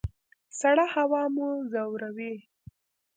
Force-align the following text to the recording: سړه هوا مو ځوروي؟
سړه 0.59 0.85
هوا 0.95 1.23
مو 1.35 1.49
ځوروي؟ 1.71 2.35